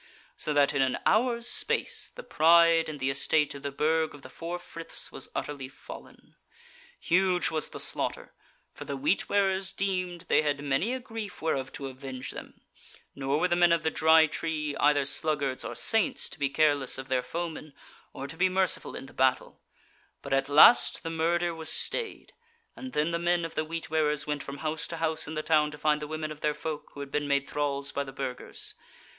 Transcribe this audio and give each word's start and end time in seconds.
So 0.35 0.51
that 0.53 0.73
in 0.73 0.81
an 0.81 0.97
hour's 1.05 1.47
space 1.47 2.11
the 2.15 2.23
pride 2.23 2.89
and 2.89 2.99
the 2.99 3.11
estate 3.11 3.53
of 3.53 3.61
the 3.61 3.69
Burg 3.69 4.15
of 4.15 4.23
the 4.23 4.31
Four 4.31 4.57
Friths 4.57 5.11
was 5.11 5.29
utterly 5.35 5.69
fallen. 5.69 6.35
Huge 6.99 7.51
was 7.51 7.69
the 7.69 7.79
slaughter; 7.79 8.33
for 8.73 8.85
the 8.85 8.97
Wheat 8.97 9.29
wearers 9.29 9.71
deemed 9.71 10.21
they 10.21 10.41
had 10.41 10.63
many 10.63 10.91
a 10.95 10.99
grief 10.99 11.39
whereof 11.39 11.71
to 11.73 11.85
avenge 11.85 12.31
them; 12.31 12.61
nor 13.13 13.39
were 13.39 13.47
the 13.47 13.55
men 13.55 13.71
of 13.71 13.83
the 13.83 13.91
Dry 13.91 14.25
Tree 14.25 14.75
either 14.77 15.05
sluggards 15.05 15.63
or 15.63 15.75
saints 15.75 16.29
to 16.29 16.39
be 16.39 16.49
careless 16.49 16.97
of 16.97 17.07
their 17.07 17.21
foemen, 17.21 17.71
or 18.11 18.25
to 18.25 18.35
be 18.35 18.49
merciful 18.49 18.95
in 18.95 19.05
the 19.05 19.13
battle: 19.13 19.61
but 20.23 20.33
at 20.33 20.49
last 20.49 21.03
the 21.03 21.11
murder 21.11 21.53
was 21.53 21.71
stayed: 21.71 22.33
and 22.75 22.93
then 22.93 23.11
the 23.11 23.19
men 23.19 23.45
of 23.45 23.53
the 23.53 23.63
Wheat 23.63 23.91
wearers 23.91 24.25
went 24.25 24.41
from 24.41 24.57
house 24.65 24.87
to 24.87 24.97
house 24.97 25.27
in 25.27 25.35
the 25.35 25.43
town 25.43 25.69
to 25.69 25.77
find 25.77 26.01
the 26.01 26.07
women 26.07 26.31
of 26.31 26.41
their 26.41 26.55
folk 26.55 26.89
who 26.95 27.01
had 27.01 27.11
been 27.11 27.27
made 27.27 27.47
thralls 27.47 27.91
by 27.91 28.03
the 28.03 28.11
Burgers. 28.11 28.73